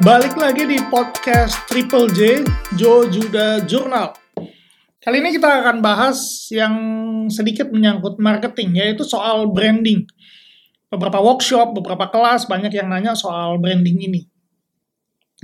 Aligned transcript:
Balik 0.00 0.32
lagi 0.40 0.64
di 0.64 0.80
podcast 0.88 1.68
Triple 1.68 2.08
J, 2.16 2.40
Joe 2.72 3.12
Juda 3.12 3.60
Journal. 3.68 4.16
Kali 4.96 5.20
ini 5.20 5.36
kita 5.36 5.60
akan 5.60 5.84
bahas 5.84 6.48
yang 6.48 6.72
sedikit 7.28 7.68
menyangkut 7.68 8.16
marketing, 8.16 8.80
yaitu 8.80 9.04
soal 9.04 9.52
branding. 9.52 10.08
Beberapa 10.88 11.20
workshop, 11.20 11.76
beberapa 11.76 12.08
kelas, 12.08 12.48
banyak 12.48 12.72
yang 12.72 12.88
nanya 12.88 13.12
soal 13.12 13.60
branding 13.60 14.00
ini. 14.00 14.24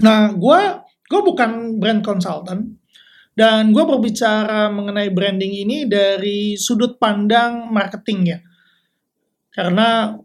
Nah, 0.00 0.32
gue 0.32 0.60
gue 1.04 1.20
bukan 1.20 1.77
brand 1.77 2.00
consultant, 2.00 2.80
dan 3.36 3.77
gue 3.77 3.84
berbicara 3.84 4.73
mengenai 4.73 5.12
branding 5.12 5.52
ini 5.52 5.84
dari 5.84 6.56
sudut 6.56 6.96
pandang 6.96 7.68
marketing 7.68 8.20
ya. 8.24 8.38
Karena 9.52 10.16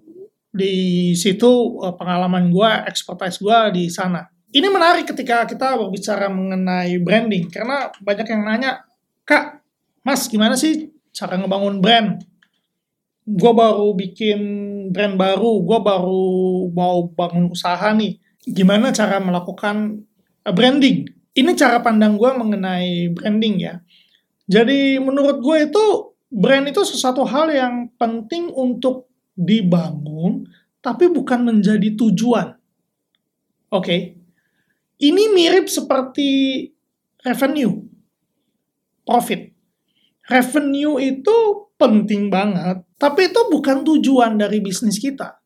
di 0.52 1.12
situ 1.16 1.80
eh, 1.82 1.96
pengalaman 1.96 2.52
gue, 2.52 2.72
expertise 2.86 3.40
gue 3.40 3.60
di 3.74 3.84
sana. 3.88 4.28
Ini 4.52 4.68
menarik 4.68 5.08
ketika 5.08 5.48
kita 5.48 5.80
berbicara 5.80 6.28
mengenai 6.28 7.00
branding 7.00 7.48
karena 7.48 7.88
banyak 8.04 8.28
yang 8.28 8.44
nanya, 8.44 8.72
kak, 9.24 9.64
mas 10.04 10.28
gimana 10.28 10.60
sih 10.60 10.92
cara 11.16 11.40
ngebangun 11.40 11.80
brand? 11.80 12.20
Gue 13.24 13.54
baru 13.56 13.96
bikin 13.96 14.40
brand 14.92 15.16
baru, 15.16 15.64
gue 15.64 15.80
baru 15.80 16.28
mau 16.76 17.08
bangun 17.08 17.48
usaha 17.48 17.96
nih. 17.96 18.20
Gimana 18.44 18.92
cara 18.92 19.24
melakukan 19.24 20.04
eh, 20.44 20.54
branding? 20.54 21.08
Ini 21.32 21.52
cara 21.56 21.80
pandang 21.80 22.20
gue 22.20 22.28
mengenai 22.36 23.08
branding 23.16 23.56
ya. 23.56 23.80
Jadi 24.52 25.00
menurut 25.00 25.40
gue 25.40 25.58
itu 25.72 26.12
brand 26.28 26.68
itu 26.68 26.84
sesuatu 26.84 27.24
hal 27.24 27.48
yang 27.56 27.88
penting 27.96 28.52
untuk 28.52 29.11
dibangun, 29.36 30.48
tapi 30.84 31.08
bukan 31.08 31.48
menjadi 31.48 31.94
tujuan. 31.96 32.58
Oke, 33.72 33.86
okay. 33.88 34.00
ini 35.00 35.32
mirip 35.32 35.72
seperti 35.72 36.68
revenue, 37.24 37.80
profit. 39.08 39.48
Revenue 40.28 41.00
itu 41.00 41.38
penting 41.80 42.28
banget, 42.28 42.84
tapi 43.00 43.32
itu 43.32 43.42
bukan 43.48 43.82
tujuan 43.88 44.36
dari 44.38 44.60
bisnis 44.60 45.00
kita. 45.00 45.40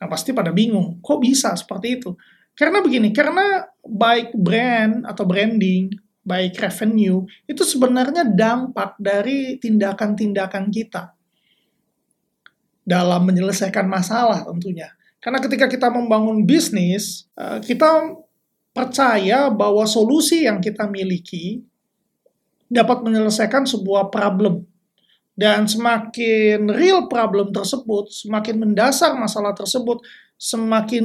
Nah, 0.00 0.08
pasti 0.08 0.32
pada 0.32 0.50
bingung, 0.50 0.98
kok 1.04 1.20
bisa 1.20 1.52
seperti 1.52 2.00
itu? 2.00 2.16
Karena 2.56 2.80
begini, 2.80 3.12
karena 3.12 3.68
baik 3.84 4.32
brand 4.32 5.04
atau 5.04 5.28
branding, 5.28 5.92
baik 6.24 6.56
revenue, 6.56 7.22
itu 7.44 7.62
sebenarnya 7.62 8.24
dampak 8.24 8.96
dari 8.96 9.60
tindakan-tindakan 9.60 10.72
kita 10.72 11.19
dalam 12.90 13.22
menyelesaikan 13.22 13.86
masalah 13.86 14.42
tentunya. 14.42 14.90
Karena 15.22 15.38
ketika 15.38 15.70
kita 15.70 15.86
membangun 15.94 16.42
bisnis, 16.42 17.30
eh, 17.38 17.62
kita 17.62 18.18
percaya 18.74 19.46
bahwa 19.46 19.86
solusi 19.86 20.50
yang 20.50 20.58
kita 20.58 20.90
miliki 20.90 21.62
dapat 22.66 23.06
menyelesaikan 23.06 23.62
sebuah 23.62 24.10
problem. 24.10 24.66
Dan 25.38 25.70
semakin 25.70 26.66
real 26.68 27.06
problem 27.06 27.54
tersebut, 27.54 28.10
semakin 28.10 28.60
mendasar 28.60 29.14
masalah 29.16 29.54
tersebut, 29.54 30.02
semakin 30.36 31.04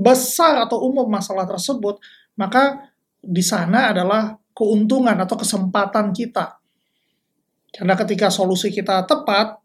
besar 0.00 0.66
atau 0.66 0.82
umum 0.82 1.06
masalah 1.06 1.46
tersebut, 1.46 2.00
maka 2.34 2.90
di 3.22 3.42
sana 3.42 3.94
adalah 3.94 4.34
keuntungan 4.56 5.14
atau 5.14 5.36
kesempatan 5.38 6.10
kita. 6.10 6.58
Karena 7.70 7.94
ketika 7.94 8.32
solusi 8.32 8.72
kita 8.72 9.04
tepat, 9.04 9.60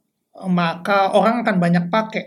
maka 0.48 1.12
orang 1.12 1.44
akan 1.44 1.58
banyak 1.60 1.86
pakai. 1.92 2.26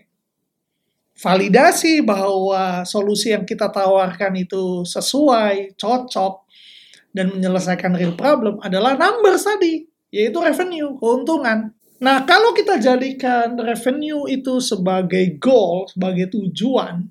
Validasi 1.14 2.02
bahwa 2.02 2.82
solusi 2.82 3.30
yang 3.30 3.46
kita 3.46 3.70
tawarkan 3.70 4.34
itu 4.34 4.82
sesuai, 4.82 5.78
cocok, 5.78 6.42
dan 7.14 7.30
menyelesaikan 7.30 7.94
real 7.94 8.18
problem 8.18 8.58
adalah 8.58 8.98
numbers 8.98 9.46
tadi, 9.46 9.86
yaitu 10.10 10.42
revenue, 10.42 10.98
keuntungan. 10.98 11.70
Nah, 12.02 12.26
kalau 12.26 12.50
kita 12.50 12.82
jadikan 12.82 13.54
revenue 13.54 14.26
itu 14.26 14.58
sebagai 14.58 15.38
goal, 15.38 15.86
sebagai 15.86 16.34
tujuan, 16.34 17.06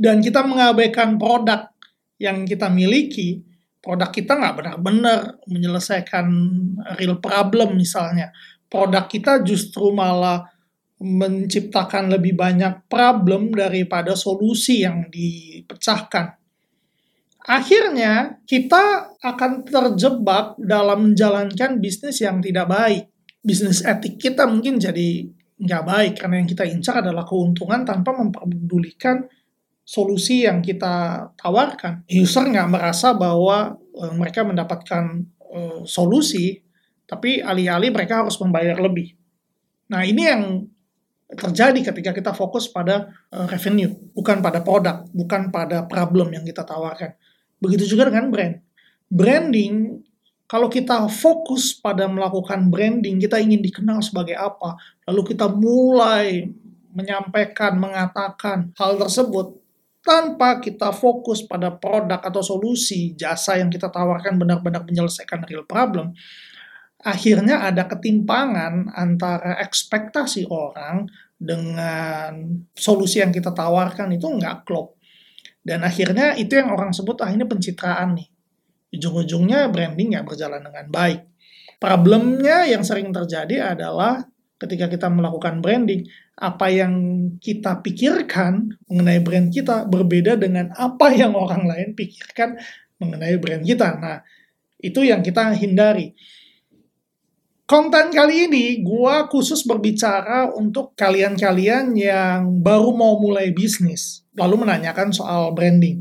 dan 0.00 0.24
kita 0.24 0.40
mengabaikan 0.40 1.20
produk 1.20 1.68
yang 2.16 2.48
kita 2.48 2.72
miliki, 2.72 3.44
produk 3.84 4.08
kita 4.08 4.32
nggak 4.32 4.54
benar-benar 4.56 5.18
menyelesaikan 5.44 6.26
real 6.96 7.20
problem 7.20 7.76
misalnya, 7.76 8.32
produk 8.76 9.08
kita 9.08 9.40
justru 9.40 9.88
malah 9.96 10.44
menciptakan 11.00 12.12
lebih 12.12 12.36
banyak 12.36 12.88
problem 12.88 13.52
daripada 13.52 14.12
solusi 14.12 14.84
yang 14.84 15.08
dipecahkan. 15.08 16.36
Akhirnya, 17.46 18.42
kita 18.42 19.14
akan 19.22 19.62
terjebak 19.62 20.58
dalam 20.58 21.12
menjalankan 21.12 21.78
bisnis 21.78 22.18
yang 22.18 22.42
tidak 22.42 22.66
baik. 22.66 23.06
Bisnis 23.44 23.86
etik 23.86 24.18
kita 24.18 24.50
mungkin 24.50 24.82
jadi 24.82 25.30
nggak 25.56 25.84
baik, 25.86 26.12
karena 26.18 26.42
yang 26.42 26.48
kita 26.50 26.64
incar 26.66 26.98
adalah 26.98 27.22
keuntungan 27.22 27.86
tanpa 27.86 28.12
memperdulikan 28.18 29.30
solusi 29.86 30.42
yang 30.42 30.58
kita 30.58 31.30
tawarkan. 31.38 32.02
User 32.10 32.42
nggak 32.50 32.66
merasa 32.66 33.14
bahwa 33.14 33.78
uh, 33.78 34.12
mereka 34.18 34.42
mendapatkan 34.42 35.22
uh, 35.38 35.86
solusi 35.86 36.65
tapi 37.06 37.40
alih-alih 37.40 37.94
mereka 37.94 38.26
harus 38.26 38.36
membayar 38.42 38.76
lebih. 38.76 39.14
Nah, 39.90 40.02
ini 40.02 40.22
yang 40.26 40.42
terjadi 41.26 41.90
ketika 41.90 42.10
kita 42.14 42.30
fokus 42.34 42.70
pada 42.70 43.10
uh, 43.34 43.46
revenue, 43.50 43.90
bukan 44.14 44.38
pada 44.38 44.62
produk, 44.62 45.06
bukan 45.10 45.50
pada 45.50 45.86
problem 45.86 46.30
yang 46.34 46.46
kita 46.46 46.62
tawarkan. 46.62 47.14
Begitu 47.58 47.94
juga 47.96 48.10
dengan 48.10 48.30
brand. 48.30 48.54
Branding, 49.06 50.02
kalau 50.46 50.70
kita 50.70 51.10
fokus 51.10 51.74
pada 51.74 52.06
melakukan 52.06 52.70
branding, 52.70 53.18
kita 53.18 53.42
ingin 53.42 53.62
dikenal 53.62 53.98
sebagai 54.02 54.38
apa, 54.38 54.78
lalu 55.10 55.34
kita 55.34 55.50
mulai 55.50 56.46
menyampaikan, 56.94 57.74
mengatakan 57.74 58.70
hal 58.78 58.94
tersebut, 58.94 59.58
tanpa 60.06 60.62
kita 60.62 60.94
fokus 60.94 61.42
pada 61.42 61.74
produk 61.74 62.22
atau 62.22 62.38
solusi 62.38 63.18
jasa 63.18 63.58
yang 63.58 63.66
kita 63.66 63.90
tawarkan 63.90 64.38
benar-benar 64.38 64.86
menyelesaikan 64.86 65.42
real 65.50 65.66
problem, 65.66 66.14
akhirnya 67.06 67.62
ada 67.62 67.86
ketimpangan 67.86 68.90
antara 68.90 69.62
ekspektasi 69.62 70.50
orang 70.50 71.06
dengan 71.38 72.58
solusi 72.74 73.22
yang 73.22 73.30
kita 73.30 73.54
tawarkan 73.54 74.10
itu 74.18 74.26
nggak 74.26 74.66
klop. 74.66 74.98
Dan 75.62 75.86
akhirnya 75.86 76.34
itu 76.34 76.58
yang 76.58 76.74
orang 76.74 76.90
sebut 76.90 77.22
ah 77.22 77.30
ini 77.30 77.46
pencitraan 77.46 78.18
nih. 78.18 78.28
Ujung-ujungnya 78.98 79.70
branding 79.70 80.18
nggak 80.18 80.26
berjalan 80.26 80.62
dengan 80.66 80.86
baik. 80.90 81.22
Problemnya 81.78 82.66
yang 82.66 82.82
sering 82.82 83.14
terjadi 83.14 83.76
adalah 83.76 84.26
ketika 84.56 84.88
kita 84.88 85.06
melakukan 85.12 85.60
branding, 85.60 86.08
apa 86.40 86.72
yang 86.72 86.94
kita 87.38 87.84
pikirkan 87.84 88.72
mengenai 88.88 89.20
brand 89.20 89.52
kita 89.52 89.84
berbeda 89.84 90.40
dengan 90.40 90.72
apa 90.72 91.12
yang 91.12 91.36
orang 91.36 91.68
lain 91.68 91.92
pikirkan 91.92 92.56
mengenai 92.96 93.36
brand 93.36 93.62
kita. 93.62 94.00
Nah, 94.00 94.24
itu 94.80 95.04
yang 95.04 95.20
kita 95.20 95.52
hindari 95.52 96.16
konten 97.66 98.14
kali 98.14 98.46
ini 98.46 98.80
gua 98.80 99.26
khusus 99.26 99.66
berbicara 99.66 100.54
untuk 100.54 100.94
kalian-kalian 100.94 101.98
yang 101.98 102.62
baru 102.62 102.94
mau 102.94 103.18
mulai 103.18 103.50
bisnis 103.50 104.22
lalu 104.38 104.62
menanyakan 104.62 105.10
soal 105.10 105.50
branding. 105.52 106.00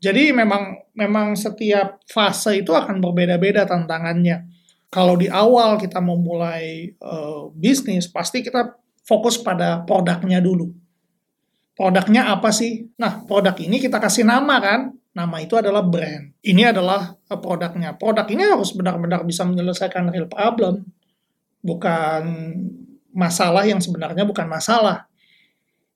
Jadi 0.00 0.32
memang 0.32 0.88
memang 0.96 1.36
setiap 1.36 2.00
fase 2.08 2.64
itu 2.64 2.72
akan 2.72 3.02
berbeda-beda 3.04 3.68
tantangannya. 3.68 4.48
Kalau 4.88 5.14
di 5.14 5.28
awal 5.28 5.76
kita 5.76 6.00
mau 6.00 6.16
mulai 6.16 6.88
uh, 6.98 7.52
bisnis, 7.52 8.08
pasti 8.08 8.40
kita 8.40 8.74
fokus 9.04 9.38
pada 9.38 9.84
produknya 9.84 10.40
dulu. 10.40 10.72
Produknya 11.76 12.32
apa 12.32 12.50
sih? 12.50 12.90
Nah, 12.98 13.22
produk 13.24 13.54
ini 13.60 13.78
kita 13.78 14.02
kasih 14.02 14.26
nama 14.26 14.58
kan? 14.58 14.92
Nama 15.14 15.36
itu 15.42 15.54
adalah 15.56 15.82
brand. 15.86 16.34
Ini 16.42 16.74
adalah 16.74 17.14
eh, 17.16 17.38
produknya. 17.38 17.94
Produk 17.96 18.26
ini 18.30 18.42
harus 18.44 18.74
benar-benar 18.74 19.22
bisa 19.22 19.46
menyelesaikan 19.46 20.10
real 20.10 20.26
problem 20.26 20.90
bukan 21.60 22.22
masalah 23.12 23.66
yang 23.66 23.78
sebenarnya 23.78 24.24
bukan 24.24 24.46
masalah. 24.48 25.06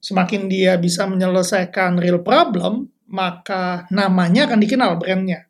Semakin 0.05 0.52
dia 0.52 0.76
bisa 0.76 1.08
menyelesaikan 1.08 1.96
real 1.96 2.20
problem, 2.20 2.93
maka 3.08 3.88
namanya 3.88 4.44
akan 4.44 4.61
dikenal 4.61 5.00
brandnya. 5.00 5.49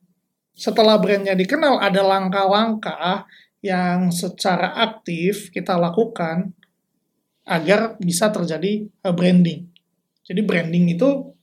Setelah 0.54 1.02
brandnya 1.02 1.34
dikenal, 1.34 1.82
ada 1.82 2.06
langkah-langkah 2.06 3.26
yang 3.58 4.14
secara 4.14 4.78
aktif 4.78 5.50
kita 5.50 5.74
lakukan 5.74 6.54
agar 7.42 7.98
bisa 7.98 8.30
terjadi 8.30 8.86
eh, 8.86 9.14
branding. 9.14 9.66
Jadi 10.24 10.40
branding 10.40 10.96
itu 10.96 11.34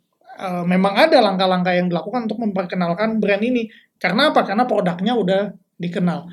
uh, 0.41 0.65
memang 0.65 0.97
ada 0.97 1.21
langkah-langkah 1.21 1.69
yang 1.69 1.85
dilakukan 1.85 2.25
untuk 2.25 2.41
memperkenalkan 2.41 3.21
brand 3.21 3.43
ini. 3.45 3.69
Karena 4.01 4.33
apa? 4.33 4.41
Karena 4.41 4.65
produknya 4.65 5.13
udah 5.13 5.53
dikenal 5.77 6.25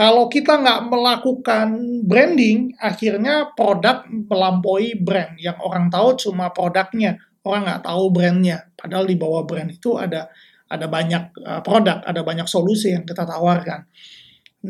kalau 0.00 0.32
kita 0.32 0.56
nggak 0.56 0.88
melakukan 0.88 1.68
branding, 2.08 2.72
akhirnya 2.80 3.52
produk 3.52 4.08
melampaui 4.08 4.96
brand. 4.96 5.36
Yang 5.36 5.60
orang 5.60 5.92
tahu 5.92 6.16
cuma 6.16 6.48
produknya, 6.56 7.20
orang 7.44 7.68
nggak 7.68 7.84
tahu 7.84 8.08
brandnya. 8.08 8.64
Padahal 8.80 9.04
di 9.04 9.20
bawah 9.20 9.44
brand 9.44 9.68
itu 9.68 10.00
ada 10.00 10.32
ada 10.72 10.88
banyak 10.88 11.36
uh, 11.44 11.60
produk, 11.60 12.00
ada 12.00 12.24
banyak 12.24 12.48
solusi 12.48 12.96
yang 12.96 13.04
kita 13.04 13.28
tawarkan. 13.28 13.84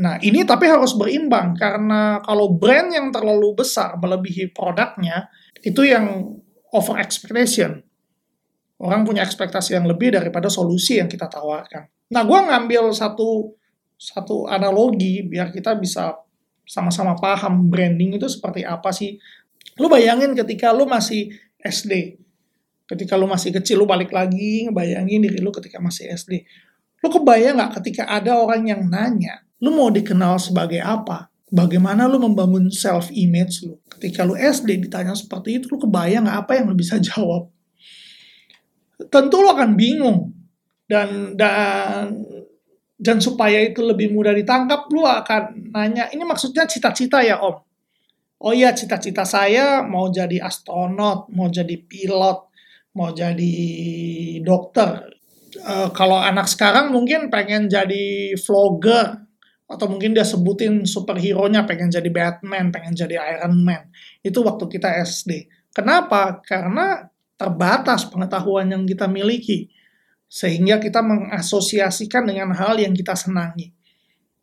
Nah, 0.02 0.18
ini 0.18 0.42
tapi 0.42 0.66
harus 0.66 0.98
berimbang 0.98 1.54
karena 1.54 2.18
kalau 2.26 2.50
brand 2.50 2.90
yang 2.90 3.14
terlalu 3.14 3.54
besar 3.54 4.02
melebihi 4.02 4.50
produknya, 4.50 5.30
itu 5.62 5.86
yang 5.86 6.26
over 6.74 6.98
expectation. 6.98 7.86
Orang 8.82 9.06
punya 9.06 9.22
ekspektasi 9.22 9.78
yang 9.78 9.86
lebih 9.86 10.10
daripada 10.10 10.50
solusi 10.50 10.98
yang 10.98 11.06
kita 11.06 11.30
tawarkan. 11.30 11.86
Nah, 12.10 12.26
gue 12.26 12.40
ngambil 12.50 12.90
satu 12.90 13.59
satu 14.00 14.48
analogi 14.48 15.20
biar 15.20 15.52
kita 15.52 15.76
bisa 15.76 16.16
sama-sama 16.64 17.12
paham 17.20 17.68
branding 17.68 18.16
itu 18.16 18.24
seperti 18.32 18.64
apa 18.64 18.88
sih. 18.96 19.20
Lu 19.76 19.92
bayangin 19.92 20.32
ketika 20.32 20.72
lu 20.72 20.88
masih 20.88 21.28
SD, 21.60 22.16
ketika 22.88 23.20
lu 23.20 23.28
masih 23.28 23.52
kecil, 23.52 23.84
lu 23.84 23.86
balik 23.86 24.08
lagi 24.08 24.64
ngebayangin 24.64 25.28
diri 25.28 25.44
lu 25.44 25.52
ketika 25.52 25.76
masih 25.76 26.08
SD. 26.16 26.48
Lu 27.04 27.12
kebayang 27.12 27.60
nggak 27.60 27.72
ketika 27.84 28.08
ada 28.08 28.40
orang 28.40 28.72
yang 28.72 28.88
nanya, 28.88 29.44
lu 29.60 29.68
mau 29.76 29.92
dikenal 29.92 30.40
sebagai 30.40 30.80
apa? 30.80 31.28
Bagaimana 31.52 32.08
lu 32.08 32.22
membangun 32.22 32.72
self 32.72 33.12
image 33.12 33.68
lu? 33.68 33.76
Ketika 33.92 34.24
lu 34.24 34.32
SD 34.32 34.80
ditanya 34.88 35.12
seperti 35.12 35.60
itu, 35.60 35.68
lu 35.68 35.76
kebayang 35.76 36.24
nggak 36.24 36.38
apa 36.48 36.52
yang 36.56 36.72
lu 36.72 36.76
bisa 36.78 36.96
jawab? 37.12 37.52
Tentu 39.12 39.36
lu 39.44 39.48
akan 39.52 39.76
bingung 39.76 40.32
dan 40.88 41.36
dan 41.36 42.16
dan 43.00 43.16
supaya 43.16 43.64
itu 43.64 43.80
lebih 43.80 44.12
mudah 44.12 44.36
ditangkap, 44.36 44.84
lu 44.92 45.08
akan 45.08 45.72
nanya, 45.72 46.12
ini 46.12 46.20
maksudnya 46.20 46.68
cita-cita 46.68 47.24
ya 47.24 47.40
om? 47.40 47.56
Oh 48.40 48.52
iya, 48.52 48.76
cita-cita 48.76 49.24
saya 49.24 49.80
mau 49.80 50.12
jadi 50.12 50.44
astronot, 50.44 51.32
mau 51.32 51.48
jadi 51.48 51.80
pilot, 51.80 52.38
mau 52.92 53.08
jadi 53.16 53.52
dokter. 54.44 55.16
Uh, 55.60 55.88
kalau 55.96 56.20
anak 56.20 56.48
sekarang 56.48 56.92
mungkin 56.92 57.32
pengen 57.32 57.72
jadi 57.72 58.36
vlogger, 58.36 59.24
atau 59.70 59.86
mungkin 59.86 60.12
dia 60.12 60.26
sebutin 60.26 60.82
superhero-nya 60.82 61.62
pengen 61.62 61.88
jadi 61.88 62.10
Batman, 62.10 62.74
pengen 62.74 62.92
jadi 62.92 63.16
Iron 63.38 63.62
Man. 63.62 63.88
Itu 64.20 64.42
waktu 64.42 64.66
kita 64.66 64.92
SD. 65.06 65.46
Kenapa? 65.70 66.42
Karena 66.42 67.06
terbatas 67.38 68.04
pengetahuan 68.10 68.66
yang 68.68 68.82
kita 68.84 69.06
miliki. 69.06 69.70
Sehingga 70.30 70.78
kita 70.78 71.02
mengasosiasikan 71.02 72.30
dengan 72.30 72.54
hal 72.54 72.78
yang 72.78 72.94
kita 72.94 73.18
senangi. 73.18 73.74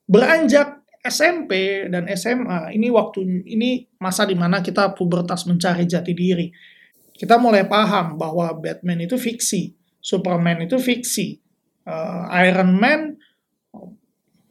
Beranjak 0.03 0.83
SMP 1.07 1.87
dan 1.87 2.11
SMA, 2.11 2.75
ini 2.75 2.91
waktu 2.91 3.47
ini 3.47 3.87
masa 3.95 4.27
di 4.27 4.35
mana 4.35 4.59
kita 4.59 4.91
pubertas 4.91 5.47
mencari 5.47 5.87
jati 5.87 6.11
diri. 6.11 6.51
Kita 7.15 7.39
mulai 7.39 7.63
paham 7.63 8.19
bahwa 8.19 8.51
Batman 8.59 9.07
itu 9.07 9.15
fiksi, 9.15 9.71
Superman 10.03 10.67
itu 10.67 10.75
fiksi, 10.75 11.39
uh, 11.87 12.27
Iron 12.43 12.75
Man 12.75 13.15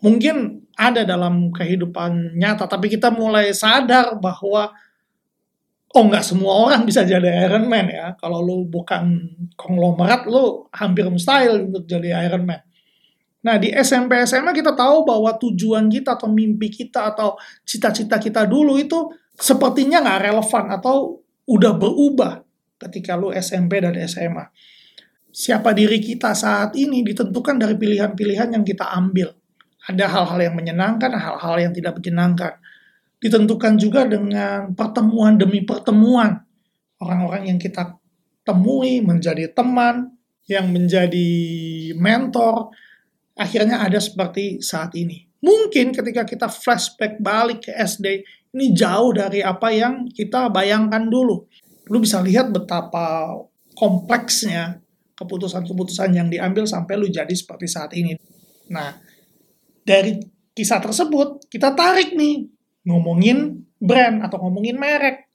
mungkin 0.00 0.66
ada 0.76 1.04
dalam 1.08 1.52
kehidupan 1.52 2.36
nyata, 2.36 2.68
tapi 2.68 2.92
kita 2.92 3.08
mulai 3.12 3.52
sadar 3.56 4.16
bahwa 4.20 4.72
oh 5.96 6.04
nggak 6.04 6.20
semua 6.20 6.69
orang 6.69 6.84
bisa 6.84 7.08
jadi 7.08 7.48
Iron 7.48 7.64
Man 7.64 7.88
ya. 7.88 8.12
Kalau 8.20 8.44
lu 8.44 8.69
bukan 8.69 9.32
konglomerat, 9.56 10.28
lu 10.28 10.69
hampir 10.76 11.08
mustahil 11.08 11.72
untuk 11.72 11.88
jadi 11.88 12.28
Iron 12.28 12.44
Man. 12.44 12.60
Nah 13.40 13.56
di 13.56 13.72
SMP 13.72 14.20
SMA 14.28 14.52
kita 14.52 14.76
tahu 14.76 15.08
bahwa 15.08 15.32
tujuan 15.40 15.88
kita 15.88 16.20
atau 16.20 16.28
mimpi 16.28 16.69
kita 16.69 17.16
atau 17.16 17.40
cita-cita 17.64 18.20
kita 18.20 18.44
dulu 18.44 18.76
itu 18.76 19.08
sepertinya 19.32 20.04
nggak 20.04 20.20
relevan 20.28 20.64
atau 20.76 21.25
udah 21.48 21.72
berubah 21.78 22.44
ketika 22.76 23.16
lu 23.16 23.32
SMP 23.32 23.81
dan 23.81 23.96
SMA. 24.04 24.44
Siapa 25.32 25.72
diri 25.72 26.00
kita 26.00 26.37
saat 26.37 26.76
ini 26.76 27.00
ditentukan 27.04 27.56
dari 27.56 27.76
pilihan-pilihan 27.76 28.56
yang 28.56 28.64
kita 28.64 28.88
ambil 28.92 29.32
ada 29.87 30.04
hal-hal 30.10 30.38
yang 30.50 30.54
menyenangkan, 30.58 31.14
hal-hal 31.14 31.56
yang 31.62 31.72
tidak 31.72 31.94
menyenangkan. 32.02 32.58
Ditentukan 33.16 33.80
juga 33.80 34.04
dengan 34.04 34.76
pertemuan 34.76 35.40
demi 35.40 35.64
pertemuan. 35.64 36.36
Orang-orang 37.00 37.52
yang 37.52 37.58
kita 37.60 37.96
temui 38.44 39.00
menjadi 39.02 39.50
teman, 39.52 40.16
yang 40.46 40.70
menjadi 40.70 41.28
mentor, 41.98 42.70
akhirnya 43.34 43.82
ada 43.82 43.98
seperti 43.98 44.62
saat 44.62 44.94
ini. 44.94 45.26
Mungkin 45.42 45.92
ketika 45.92 46.22
kita 46.24 46.48
flashback 46.48 47.20
balik 47.20 47.68
ke 47.68 47.72
SD, 47.74 48.24
ini 48.56 48.72
jauh 48.72 49.12
dari 49.12 49.44
apa 49.44 49.68
yang 49.74 50.08
kita 50.08 50.48
bayangkan 50.48 51.10
dulu. 51.10 51.44
Lu 51.92 51.98
bisa 52.00 52.24
lihat 52.24 52.50
betapa 52.50 53.36
kompleksnya 53.76 54.80
keputusan-keputusan 55.16 56.16
yang 56.16 56.28
diambil 56.32 56.64
sampai 56.64 56.96
lu 56.96 57.08
jadi 57.08 57.30
seperti 57.32 57.66
saat 57.68 57.92
ini. 57.92 58.16
Nah, 58.72 58.96
dari 59.84 60.16
kisah 60.56 60.80
tersebut 60.80 61.46
kita 61.52 61.76
tarik 61.76 62.16
nih 62.16 62.55
ngomongin 62.86 63.66
brand 63.82 64.22
atau 64.24 64.40
ngomongin 64.46 64.78
merek. 64.78 65.26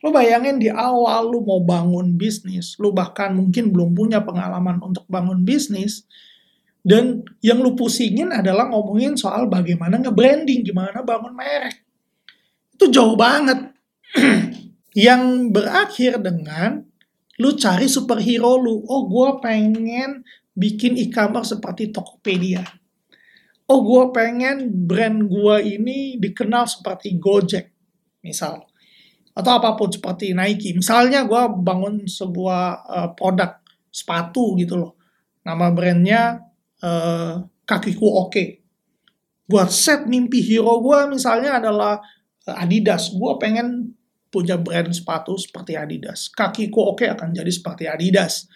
Lo 0.00 0.12
bayangin 0.12 0.60
di 0.60 0.68
awal 0.68 1.28
lu 1.28 1.40
mau 1.44 1.60
bangun 1.64 2.16
bisnis, 2.16 2.76
lu 2.76 2.92
bahkan 2.92 3.32
mungkin 3.32 3.72
belum 3.72 3.96
punya 3.96 4.20
pengalaman 4.24 4.80
untuk 4.80 5.08
bangun 5.08 5.40
bisnis, 5.40 6.04
dan 6.84 7.24
yang 7.40 7.64
lu 7.64 7.72
pusingin 7.72 8.28
adalah 8.30 8.68
ngomongin 8.68 9.16
soal 9.16 9.48
bagaimana 9.48 9.98
nge-branding, 9.98 10.62
gimana 10.68 11.00
bangun 11.00 11.32
merek. 11.32 11.80
Itu 12.76 12.92
jauh 12.92 13.16
banget. 13.16 13.72
yang 14.96 15.52
berakhir 15.52 16.20
dengan 16.20 16.84
lu 17.40 17.56
cari 17.56 17.88
superhero 17.88 18.56
lu. 18.60 18.84
Oh, 18.86 19.08
gue 19.08 19.28
pengen 19.44 20.24
bikin 20.56 20.96
e-commerce 20.96 21.52
seperti 21.56 21.92
Tokopedia 21.92 22.64
oh 23.66 23.80
gue 23.82 24.04
pengen 24.14 24.70
brand 24.86 25.26
gue 25.26 25.56
ini 25.66 26.18
dikenal 26.22 26.70
seperti 26.70 27.18
Gojek, 27.18 27.66
misal. 28.22 28.62
Atau 29.36 29.52
apa 29.58 29.76
pun 29.76 29.92
seperti 29.92 30.32
Nike. 30.32 30.72
Misalnya 30.72 31.28
gue 31.28 31.42
bangun 31.60 32.08
sebuah 32.08 32.64
uh, 32.88 33.08
produk 33.12 33.60
sepatu 33.92 34.56
gitu 34.56 34.80
loh. 34.80 34.92
Nama 35.44 35.66
brandnya 35.74 36.40
uh, 36.80 37.44
Kakiku 37.66 38.06
Oke. 38.26 38.64
Buat 39.46 39.70
set 39.70 40.08
mimpi 40.08 40.40
hero 40.40 40.80
gue 40.80 41.12
misalnya 41.12 41.60
adalah 41.60 42.00
uh, 42.48 42.62
Adidas. 42.64 43.12
Gue 43.12 43.36
pengen 43.36 43.92
punya 44.32 44.56
brand 44.56 44.88
sepatu 44.88 45.36
seperti 45.36 45.76
Adidas. 45.76 46.32
Kakiku 46.32 46.96
Oke 46.96 47.04
akan 47.04 47.36
jadi 47.36 47.52
seperti 47.52 47.84
Adidas 47.84 48.48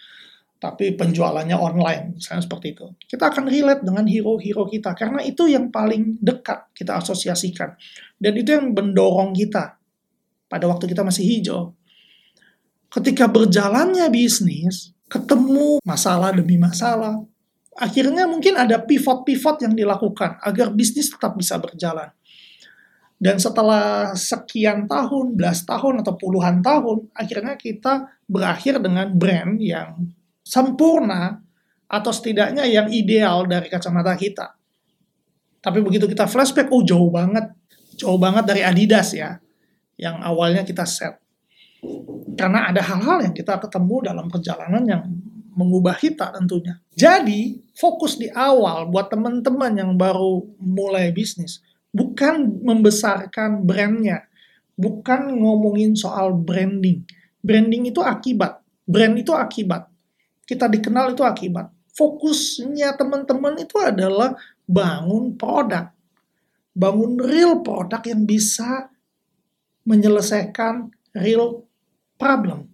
tapi 0.61 0.93
penjualannya 0.93 1.57
online, 1.57 2.21
misalnya 2.21 2.45
seperti 2.45 2.77
itu. 2.77 2.85
Kita 3.09 3.33
akan 3.33 3.49
relate 3.49 3.81
dengan 3.81 4.05
hero-hero 4.05 4.69
kita, 4.69 4.93
karena 4.93 5.25
itu 5.25 5.49
yang 5.49 5.73
paling 5.73 6.21
dekat 6.21 6.69
kita 6.77 7.01
asosiasikan. 7.01 7.73
Dan 8.13 8.37
itu 8.37 8.53
yang 8.53 8.69
mendorong 8.69 9.33
kita 9.33 9.81
pada 10.45 10.69
waktu 10.69 10.85
kita 10.85 11.01
masih 11.01 11.25
hijau. 11.25 11.73
Ketika 12.93 13.25
berjalannya 13.25 14.05
bisnis, 14.13 14.93
ketemu 15.09 15.81
masalah 15.81 16.29
demi 16.29 16.61
masalah, 16.61 17.17
akhirnya 17.73 18.29
mungkin 18.29 18.53
ada 18.53 18.77
pivot-pivot 18.85 19.65
yang 19.65 19.73
dilakukan 19.73 20.37
agar 20.45 20.69
bisnis 20.77 21.09
tetap 21.09 21.33
bisa 21.41 21.57
berjalan. 21.57 22.13
Dan 23.17 23.41
setelah 23.41 24.13
sekian 24.13 24.85
tahun, 24.85 25.33
belas 25.33 25.65
tahun 25.65 26.05
atau 26.05 26.13
puluhan 26.13 26.61
tahun, 26.61 27.09
akhirnya 27.17 27.57
kita 27.57 28.13
berakhir 28.29 28.77
dengan 28.77 29.09
brand 29.17 29.57
yang 29.57 30.20
sempurna 30.41 31.41
atau 31.91 32.11
setidaknya 32.15 32.63
yang 32.63 32.87
ideal 32.87 33.43
dari 33.43 33.67
kacamata 33.67 34.15
kita. 34.15 34.55
Tapi 35.61 35.83
begitu 35.83 36.07
kita 36.07 36.25
flashback, 36.25 36.71
oh 36.71 36.81
jauh 36.81 37.11
banget, 37.11 37.51
jauh 37.99 38.17
banget 38.17 38.47
dari 38.47 38.61
Adidas 38.63 39.13
ya, 39.13 39.37
yang 39.99 40.23
awalnya 40.23 40.63
kita 40.63 40.87
set. 40.87 41.19
Karena 42.39 42.71
ada 42.71 42.81
hal-hal 42.81 43.29
yang 43.29 43.35
kita 43.35 43.59
ketemu 43.59 44.07
dalam 44.07 44.25
perjalanan 44.31 44.83
yang 44.87 45.03
mengubah 45.51 45.99
kita 45.99 46.31
tentunya. 46.31 46.79
Jadi, 46.95 47.59
fokus 47.75 48.15
di 48.15 48.31
awal 48.31 48.87
buat 48.87 49.11
teman-teman 49.11 49.75
yang 49.75 49.91
baru 49.99 50.47
mulai 50.57 51.11
bisnis, 51.11 51.59
bukan 51.91 52.63
membesarkan 52.63 53.67
brandnya, 53.67 54.25
bukan 54.79 55.35
ngomongin 55.35 55.93
soal 55.93 56.31
branding. 56.33 57.03
Branding 57.43 57.91
itu 57.91 57.99
akibat, 57.99 58.63
brand 58.87 59.13
itu 59.19 59.35
akibat 59.35 59.90
kita 60.51 60.67
dikenal 60.67 61.15
itu 61.15 61.23
akibat. 61.23 61.71
Fokusnya 61.95 62.99
teman-teman 62.99 63.55
itu 63.55 63.79
adalah 63.79 64.35
bangun 64.67 65.39
produk. 65.39 65.95
Bangun 66.75 67.15
real 67.23 67.63
produk 67.63 68.03
yang 68.03 68.27
bisa 68.27 68.91
menyelesaikan 69.87 70.91
real 71.15 71.63
problem. 72.19 72.67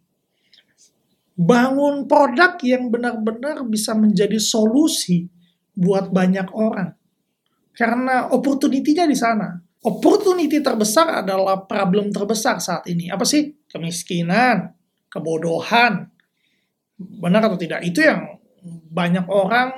Bangun 1.37 2.09
produk 2.09 2.57
yang 2.65 2.89
benar-benar 2.89 3.61
bisa 3.69 3.93
menjadi 3.93 4.41
solusi 4.41 5.29
buat 5.77 6.09
banyak 6.09 6.49
orang. 6.57 6.97
Karena 7.77 8.33
opportunity-nya 8.33 9.05
di 9.05 9.13
sana. 9.13 9.53
Opportunity 9.85 10.57
terbesar 10.65 11.21
adalah 11.21 11.61
problem 11.69 12.09
terbesar 12.09 12.57
saat 12.57 12.89
ini. 12.89 13.13
Apa 13.13 13.21
sih? 13.21 13.53
Kemiskinan, 13.69 14.73
kebodohan, 15.13 16.09
Benar 16.97 17.45
atau 17.45 17.57
tidak? 17.57 17.85
Itu 17.85 18.01
yang 18.01 18.41
banyak 18.89 19.29
orang 19.29 19.69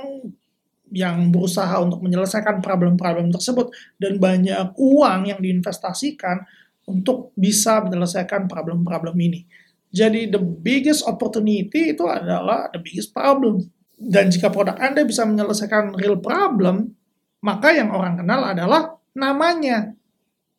yang 0.89 1.29
berusaha 1.29 1.77
untuk 1.83 2.01
menyelesaikan 2.01 2.65
problem-problem 2.65 3.29
tersebut 3.29 3.69
dan 4.01 4.17
banyak 4.17 4.73
uang 4.73 5.29
yang 5.29 5.38
diinvestasikan 5.38 6.41
untuk 6.89 7.29
bisa 7.38 7.85
menyelesaikan 7.85 8.49
problem-problem 8.49 9.13
ini. 9.21 9.45
Jadi 9.89 10.29
the 10.29 10.41
biggest 10.41 11.05
opportunity 11.05 11.93
itu 11.93 12.05
adalah 12.09 12.69
the 12.73 12.81
biggest 12.81 13.13
problem. 13.13 13.69
Dan 13.99 14.33
jika 14.33 14.49
produk 14.49 14.79
Anda 14.79 15.05
bisa 15.05 15.27
menyelesaikan 15.27 15.93
real 15.97 16.17
problem, 16.17 16.95
maka 17.43 17.75
yang 17.75 17.93
orang 17.93 18.17
kenal 18.17 18.41
adalah 18.47 18.97
namanya. 19.13 19.93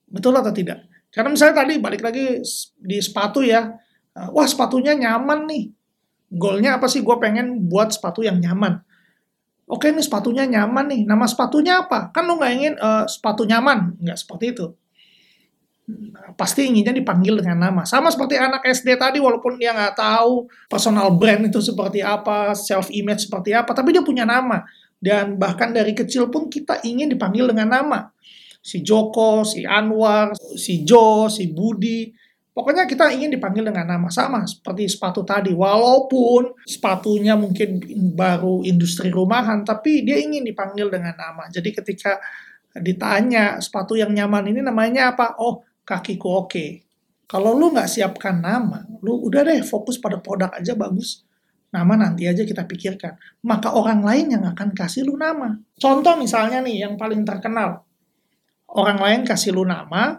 Betul 0.07 0.37
atau 0.39 0.53
tidak? 0.53 0.87
Karena 1.11 1.35
misalnya 1.35 1.67
tadi 1.67 1.75
balik 1.83 2.03
lagi 2.07 2.39
di 2.79 2.99
sepatu 3.03 3.43
ya, 3.43 3.71
wah 4.31 4.47
sepatunya 4.47 4.95
nyaman 4.95 5.47
nih. 5.51 5.65
Goalnya 6.31 6.79
apa 6.79 6.87
sih? 6.87 7.03
Gue 7.03 7.19
pengen 7.19 7.67
buat 7.67 7.91
sepatu 7.91 8.23
yang 8.23 8.39
nyaman 8.39 8.81
oke 9.71 9.87
ini 9.87 10.03
sepatunya 10.03 10.45
nyaman 10.45 10.85
nih. 10.91 11.03
Nama 11.07 11.25
sepatunya 11.31 11.87
apa? 11.87 12.11
Kan 12.11 12.27
lu 12.27 12.37
nggak 12.37 12.53
ingin 12.53 12.75
uh, 12.77 13.07
sepatu 13.07 13.47
nyaman. 13.47 13.95
Nggak 14.03 14.19
seperti 14.19 14.45
itu. 14.53 14.67
Pasti 16.39 16.67
inginnya 16.67 16.95
dipanggil 16.95 17.39
dengan 17.43 17.71
nama. 17.71 17.83
Sama 17.87 18.11
seperti 18.11 18.39
anak 18.39 18.63
SD 18.67 18.99
tadi, 18.99 19.19
walaupun 19.23 19.59
dia 19.59 19.75
nggak 19.75 19.99
tahu 19.99 20.51
personal 20.67 21.15
brand 21.15 21.47
itu 21.47 21.59
seperti 21.63 22.03
apa, 22.03 22.55
self 22.55 22.91
image 22.91 23.31
seperti 23.31 23.55
apa, 23.55 23.71
tapi 23.75 23.95
dia 23.95 24.03
punya 24.03 24.27
nama. 24.27 24.63
Dan 25.01 25.41
bahkan 25.41 25.73
dari 25.73 25.97
kecil 25.97 26.29
pun 26.29 26.47
kita 26.53 26.83
ingin 26.85 27.11
dipanggil 27.11 27.51
dengan 27.51 27.81
nama. 27.81 28.01
Si 28.61 28.85
Joko, 28.85 29.43
si 29.43 29.65
Anwar, 29.65 30.37
si 30.37 30.85
Jo, 30.85 31.27
si 31.33 31.49
Budi. 31.51 32.13
Pokoknya 32.51 32.83
kita 32.91 33.15
ingin 33.15 33.31
dipanggil 33.31 33.63
dengan 33.63 33.87
nama 33.87 34.11
sama 34.11 34.43
seperti 34.43 34.91
sepatu 34.91 35.23
tadi. 35.23 35.55
Walaupun 35.55 36.67
sepatunya 36.67 37.39
mungkin 37.39 37.79
baru 38.19 38.67
industri 38.67 39.07
rumahan, 39.09 39.63
tapi 39.63 40.03
dia 40.03 40.19
ingin 40.19 40.43
dipanggil 40.43 40.91
dengan 40.91 41.15
nama. 41.15 41.47
Jadi 41.47 41.71
ketika 41.71 42.19
ditanya 42.75 43.63
sepatu 43.63 43.95
yang 43.95 44.11
nyaman 44.11 44.51
ini 44.51 44.61
namanya 44.67 45.15
apa? 45.15 45.39
Oh, 45.39 45.63
kakiku 45.87 46.47
oke. 46.47 46.83
Kalau 47.31 47.55
lu 47.55 47.71
nggak 47.71 47.87
siapkan 47.87 48.43
nama, 48.43 48.83
lu 48.99 49.23
udah 49.31 49.47
deh 49.47 49.63
fokus 49.63 50.03
pada 50.03 50.19
produk 50.19 50.51
aja 50.51 50.75
bagus. 50.75 51.23
Nama 51.71 51.95
nanti 51.95 52.27
aja 52.27 52.43
kita 52.43 52.67
pikirkan. 52.67 53.15
Maka 53.47 53.71
orang 53.71 54.03
lain 54.03 54.35
yang 54.35 54.43
akan 54.43 54.75
kasih 54.75 55.07
lu 55.07 55.15
nama. 55.15 55.55
Contoh 55.79 56.19
misalnya 56.19 56.59
nih 56.59 56.83
yang 56.83 56.99
paling 56.99 57.23
terkenal. 57.23 57.87
Orang 58.67 58.99
lain 58.99 59.23
kasih 59.23 59.55
lu 59.55 59.63
nama, 59.63 60.19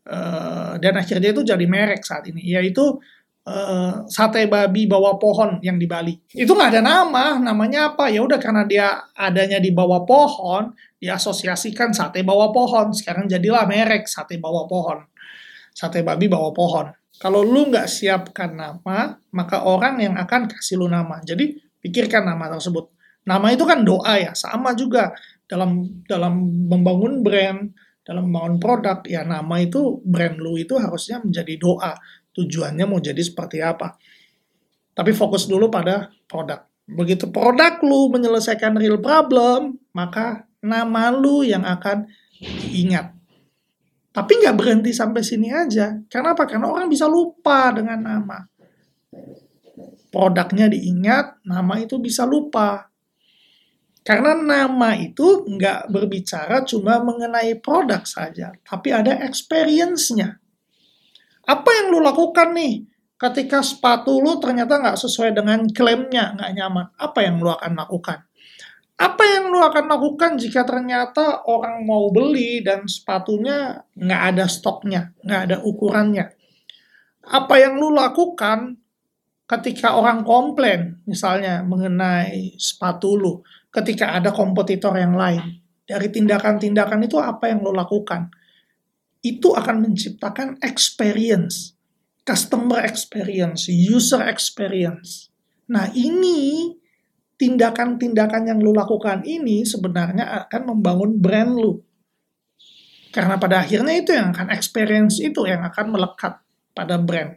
Eh, 0.00 0.74
dan 0.80 0.96
akhirnya 0.96 1.28
itu 1.30 1.44
jadi 1.44 1.66
merek 1.68 2.00
saat 2.00 2.24
ini 2.24 2.40
yaitu 2.40 2.96
uh, 3.44 4.08
sate 4.08 4.48
babi 4.48 4.88
bawah 4.88 5.20
pohon 5.20 5.60
yang 5.60 5.76
di 5.76 5.84
Bali. 5.84 6.16
Itu 6.32 6.56
nggak 6.56 6.72
ada 6.72 6.82
nama 6.82 7.36
namanya 7.36 7.92
apa? 7.92 8.08
Ya 8.08 8.24
udah 8.24 8.40
karena 8.40 8.64
dia 8.64 9.06
adanya 9.12 9.60
di 9.60 9.68
bawah 9.76 10.08
pohon 10.08 10.72
diasosiasikan 10.96 11.92
sate 11.92 12.24
bawah 12.24 12.48
pohon. 12.48 12.96
Sekarang 12.96 13.28
jadilah 13.28 13.68
merek 13.68 14.08
sate 14.08 14.40
bawah 14.40 14.64
pohon. 14.64 15.04
Sate 15.76 16.00
babi 16.00 16.32
bawah 16.32 16.56
pohon. 16.56 16.86
Kalau 17.20 17.44
lu 17.44 17.68
nggak 17.68 17.84
siapkan 17.84 18.56
nama 18.56 19.20
maka 19.36 19.68
orang 19.68 20.00
yang 20.00 20.16
akan 20.16 20.48
kasih 20.48 20.80
lu 20.80 20.88
nama. 20.88 21.20
Jadi 21.20 21.60
pikirkan 21.84 22.24
nama 22.24 22.48
tersebut. 22.56 22.88
Nama 23.28 23.52
itu 23.52 23.68
kan 23.68 23.84
doa 23.84 24.16
ya 24.16 24.32
sama 24.32 24.72
juga 24.72 25.12
dalam 25.44 26.02
dalam 26.08 26.40
membangun 26.72 27.20
brand 27.20 27.68
dalam 28.10 28.26
membangun 28.26 28.58
produk, 28.58 28.98
ya 29.06 29.22
nama 29.22 29.62
itu, 29.62 30.02
brand 30.02 30.34
lu 30.42 30.58
itu 30.58 30.74
harusnya 30.74 31.22
menjadi 31.22 31.54
doa. 31.54 31.94
Tujuannya 32.34 32.82
mau 32.82 32.98
jadi 32.98 33.22
seperti 33.22 33.62
apa. 33.62 33.94
Tapi 34.90 35.14
fokus 35.14 35.46
dulu 35.46 35.70
pada 35.70 36.10
produk. 36.26 36.66
Begitu 36.90 37.30
produk 37.30 37.78
lu 37.86 38.10
menyelesaikan 38.10 38.74
real 38.74 38.98
problem, 38.98 39.78
maka 39.94 40.42
nama 40.58 41.14
lu 41.14 41.46
yang 41.46 41.62
akan 41.62 42.10
diingat. 42.42 43.14
Tapi 44.10 44.32
nggak 44.42 44.58
berhenti 44.58 44.90
sampai 44.90 45.22
sini 45.22 45.54
aja. 45.54 45.94
Karena 46.10 46.34
apa? 46.34 46.50
Karena 46.50 46.66
orang 46.66 46.90
bisa 46.90 47.06
lupa 47.06 47.70
dengan 47.70 48.02
nama. 48.02 48.42
Produknya 50.10 50.66
diingat, 50.66 51.46
nama 51.46 51.78
itu 51.78 52.02
bisa 52.02 52.26
lupa. 52.26 52.89
Karena 54.00 54.32
nama 54.32 54.96
itu 54.96 55.44
nggak 55.44 55.92
berbicara 55.92 56.64
cuma 56.64 57.04
mengenai 57.04 57.60
produk 57.60 58.00
saja, 58.08 58.56
tapi 58.64 58.96
ada 58.96 59.20
experience-nya. 59.28 60.40
Apa 61.44 61.68
yang 61.68 61.92
lu 61.92 62.00
lakukan 62.00 62.56
nih 62.56 62.88
ketika 63.20 63.60
sepatu 63.60 64.24
lu 64.24 64.40
ternyata 64.40 64.80
nggak 64.80 64.96
sesuai 64.96 65.36
dengan 65.36 65.68
klaimnya, 65.68 66.32
nggak 66.32 66.52
nyaman? 66.56 66.86
Apa 66.96 67.28
yang 67.28 67.44
lu 67.44 67.52
akan 67.52 67.76
lakukan? 67.76 68.24
Apa 69.00 69.24
yang 69.24 69.52
lu 69.52 69.60
akan 69.60 69.84
lakukan 69.88 70.36
jika 70.36 70.64
ternyata 70.64 71.44
orang 71.48 71.84
mau 71.84 72.08
beli 72.12 72.64
dan 72.64 72.84
sepatunya 72.88 73.84
nggak 73.96 74.22
ada 74.32 74.44
stoknya, 74.48 75.12
nggak 75.24 75.40
ada 75.48 75.56
ukurannya? 75.60 76.36
Apa 77.28 77.54
yang 77.60 77.76
lu 77.76 77.92
lakukan 77.92 78.80
ketika 79.44 79.96
orang 79.96 80.24
komplain, 80.24 81.00
misalnya 81.04 81.60
mengenai 81.64 82.56
sepatu 82.56 83.16
lu? 83.16 83.40
Ketika 83.70 84.18
ada 84.18 84.34
kompetitor 84.34 84.94
yang 84.98 85.14
lain. 85.14 85.62
Dari 85.86 86.06
tindakan-tindakan 86.06 87.06
itu 87.06 87.18
apa 87.18 87.50
yang 87.50 87.66
lo 87.66 87.74
lakukan? 87.74 88.30
Itu 89.22 89.58
akan 89.58 89.90
menciptakan 89.90 90.62
experience, 90.62 91.74
customer 92.22 92.86
experience, 92.86 93.66
user 93.66 94.22
experience. 94.26 95.34
Nah 95.70 95.90
ini 95.90 96.70
tindakan-tindakan 97.34 98.54
yang 98.54 98.58
lo 98.62 98.70
lakukan 98.70 99.26
ini 99.26 99.66
sebenarnya 99.66 100.46
akan 100.46 100.62
membangun 100.76 101.18
brand 101.18 101.52
lo. 101.58 101.72
Karena 103.10 103.42
pada 103.42 103.66
akhirnya 103.66 103.98
itu 103.98 104.14
yang 104.14 104.30
akan 104.30 104.54
experience 104.54 105.18
itu 105.18 105.42
yang 105.42 105.66
akan 105.66 105.90
melekat 105.90 106.38
pada 106.70 106.94
brand. 106.94 107.34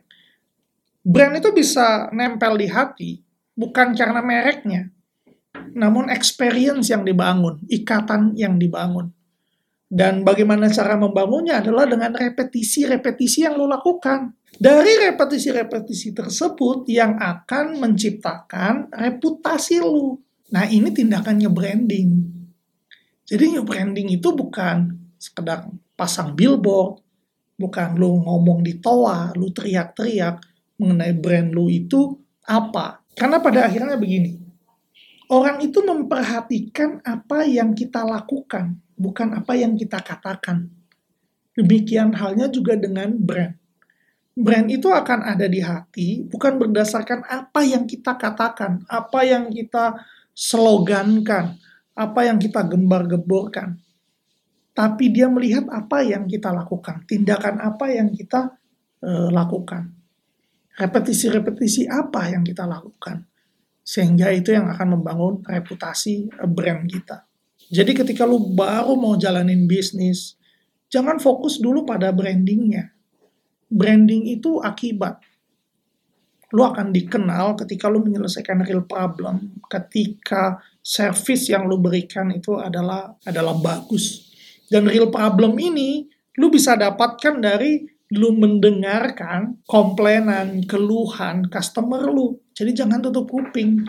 Brand 1.02 1.34
itu 1.42 1.50
bisa 1.50 2.14
nempel 2.14 2.54
di 2.62 2.70
hati 2.70 3.12
bukan 3.58 3.98
karena 3.98 4.22
mereknya, 4.22 4.94
namun 5.72 6.12
experience 6.12 6.92
yang 6.92 7.08
dibangun, 7.08 7.64
ikatan 7.72 8.36
yang 8.36 8.60
dibangun. 8.60 9.16
Dan 9.94 10.26
bagaimana 10.26 10.74
cara 10.74 10.98
membangunnya 10.98 11.62
adalah 11.62 11.86
dengan 11.86 12.18
repetisi-repetisi 12.18 13.46
yang 13.46 13.56
lo 13.56 13.70
lakukan. 13.70 14.34
Dari 14.58 14.98
repetisi-repetisi 15.10 16.18
tersebut 16.18 16.90
yang 16.90 17.16
akan 17.22 17.78
menciptakan 17.78 18.90
reputasi 18.90 19.80
lo. 19.86 20.18
Nah 20.50 20.66
ini 20.66 20.90
tindakannya 20.90 21.50
branding. 21.50 22.10
Jadi 23.24 23.54
new 23.54 23.62
branding 23.62 24.12
itu 24.12 24.34
bukan 24.34 24.98
sekedar 25.22 25.70
pasang 25.94 26.34
billboard, 26.34 27.00
bukan 27.56 27.96
lo 27.96 28.18
ngomong 28.18 28.66
di 28.66 28.82
toa, 28.82 29.32
lo 29.38 29.54
teriak-teriak 29.54 30.42
mengenai 30.82 31.14
brand 31.16 31.54
lo 31.54 31.70
itu 31.70 32.18
apa. 32.50 33.00
Karena 33.14 33.40
pada 33.40 33.70
akhirnya 33.70 33.96
begini, 33.96 34.43
Orang 35.34 35.66
itu 35.66 35.82
memperhatikan 35.82 37.02
apa 37.02 37.42
yang 37.50 37.74
kita 37.74 38.06
lakukan, 38.06 38.78
bukan 38.94 39.34
apa 39.34 39.58
yang 39.58 39.74
kita 39.74 39.98
katakan. 39.98 40.70
Demikian 41.58 42.14
halnya 42.14 42.46
juga 42.54 42.78
dengan 42.78 43.18
brand. 43.18 43.58
Brand 44.38 44.70
itu 44.70 44.94
akan 44.94 45.26
ada 45.26 45.50
di 45.50 45.58
hati, 45.58 46.22
bukan 46.30 46.62
berdasarkan 46.62 47.26
apa 47.26 47.66
yang 47.66 47.90
kita 47.90 48.14
katakan, 48.14 48.86
apa 48.86 49.26
yang 49.26 49.50
kita 49.50 50.06
slogankan, 50.38 51.58
apa 51.98 52.20
yang 52.30 52.38
kita 52.38 52.62
gembar-geborkan. 52.70 53.82
Tapi 54.78 55.18
dia 55.18 55.34
melihat 55.34 55.66
apa 55.74 56.06
yang 56.06 56.30
kita 56.30 56.54
lakukan, 56.54 57.10
tindakan 57.10 57.58
apa 57.58 57.90
yang 57.90 58.14
kita 58.14 58.54
uh, 59.02 59.34
lakukan. 59.34 59.98
Repetisi-repetisi 60.78 61.90
apa 61.90 62.30
yang 62.30 62.46
kita 62.46 62.70
lakukan 62.70 63.33
sehingga 63.84 64.32
itu 64.32 64.56
yang 64.56 64.72
akan 64.72 64.98
membangun 65.00 65.44
reputasi 65.44 66.32
eh, 66.32 66.50
brand 66.50 66.88
kita. 66.88 67.28
Jadi 67.68 67.92
ketika 67.92 68.24
lu 68.24 68.56
baru 68.56 68.96
mau 68.96 69.20
jalanin 69.20 69.68
bisnis, 69.68 70.40
jangan 70.88 71.20
fokus 71.20 71.60
dulu 71.60 71.84
pada 71.84 72.16
brandingnya. 72.16 72.96
Branding 73.68 74.30
itu 74.40 74.64
akibat. 74.64 75.20
Lu 76.54 76.62
akan 76.62 76.94
dikenal 76.94 77.58
ketika 77.58 77.90
lu 77.90 78.06
menyelesaikan 78.06 78.62
real 78.62 78.86
problem, 78.86 79.58
ketika 79.66 80.62
service 80.86 81.50
yang 81.50 81.66
lu 81.66 81.82
berikan 81.82 82.30
itu 82.30 82.54
adalah 82.62 83.18
adalah 83.26 83.58
bagus. 83.58 84.30
Dan 84.70 84.86
real 84.86 85.10
problem 85.10 85.58
ini 85.58 86.06
lu 86.38 86.54
bisa 86.54 86.78
dapatkan 86.78 87.42
dari 87.42 87.82
lu 88.14 88.38
mendengarkan 88.38 89.66
komplainan, 89.66 90.62
keluhan 90.70 91.50
customer 91.50 92.06
lu. 92.06 92.38
Jadi 92.54 92.72
jangan 92.78 93.02
tutup 93.02 93.30
kuping. 93.30 93.86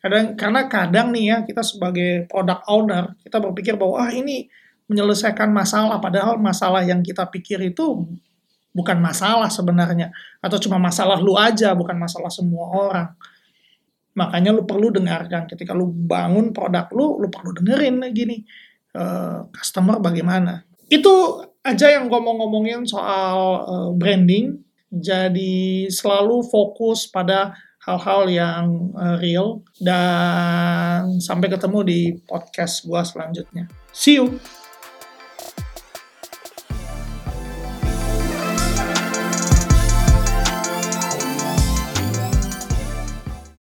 Kadang, 0.00 0.36
karena 0.36 0.60
kadang 0.68 1.12
nih 1.12 1.24
ya, 1.32 1.36
kita 1.44 1.60
sebagai 1.64 2.28
product 2.28 2.62
owner, 2.68 3.16
kita 3.20 3.40
berpikir 3.40 3.74
bahwa 3.76 4.06
ah 4.06 4.10
ini 4.12 4.48
menyelesaikan 4.86 5.50
masalah, 5.50 5.98
padahal 5.98 6.38
masalah 6.38 6.86
yang 6.86 7.02
kita 7.02 7.26
pikir 7.26 7.58
itu 7.58 8.06
bukan 8.76 9.00
masalah 9.00 9.48
sebenarnya. 9.48 10.12
Atau 10.44 10.60
cuma 10.60 10.76
masalah 10.76 11.16
lu 11.16 11.32
aja, 11.34 11.72
bukan 11.72 11.96
masalah 11.96 12.28
semua 12.28 12.68
orang. 12.76 13.08
Makanya 14.16 14.52
lu 14.52 14.68
perlu 14.68 14.92
dengarkan. 14.92 15.48
Ketika 15.48 15.72
lu 15.72 15.88
bangun 15.88 16.52
produk 16.52 16.88
lu, 16.92 17.16
lu 17.20 17.32
perlu 17.32 17.56
dengerin 17.56 18.04
gini. 18.12 18.44
E, 18.92 19.04
customer 19.52 19.96
bagaimana. 19.96 20.64
Itu 20.92 21.40
aja 21.64 21.90
yang 21.92 22.12
gue 22.12 22.20
mau 22.20 22.36
ngomongin 22.36 22.84
soal 22.84 23.64
e, 23.64 23.74
branding. 23.96 24.60
Jadi 24.92 25.88
selalu 25.92 26.44
fokus 26.48 27.08
pada 27.08 27.56
hal-hal 27.86 28.26
yang 28.26 28.64
eh, 28.98 29.16
real 29.22 29.62
dan 29.78 31.22
sampai 31.22 31.46
ketemu 31.46 31.78
di 31.86 32.00
podcast 32.26 32.82
gua 32.84 33.06
selanjutnya. 33.06 33.70
See 33.94 34.18
you. 34.18 34.42